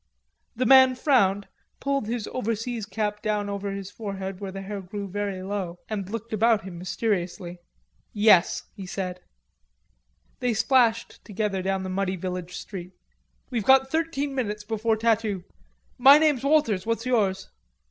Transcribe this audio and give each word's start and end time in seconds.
The 0.55 0.65
man 0.65 0.95
frowned, 0.95 1.47
pulled 1.79 2.07
his 2.07 2.27
overseas 2.33 2.87
cap 2.87 3.21
down 3.21 3.49
over 3.49 3.69
his 3.71 3.91
forehead, 3.91 4.39
where 4.39 4.51
the 4.51 4.63
hair 4.63 4.81
grew 4.81 5.07
very 5.07 5.43
low, 5.43 5.77
and 5.87 6.09
looked 6.09 6.33
about 6.33 6.63
him 6.63 6.79
mysteriously. 6.79 7.59
"Yes," 8.11 8.63
he 8.73 8.87
said. 8.87 9.21
They 10.39 10.55
splashed 10.55 11.23
together 11.23 11.61
down 11.61 11.83
the 11.83 11.89
muddy 11.89 12.15
village 12.15 12.57
street. 12.57 12.93
"We've 13.51 13.63
got 13.63 13.91
thirteen 13.91 14.33
minutes 14.33 14.63
before 14.63 14.97
tattoo.... 14.97 15.43
My 15.99 16.17
name's 16.17 16.43
Walters, 16.43 16.83
what's 16.83 17.05
yours?" 17.05 17.49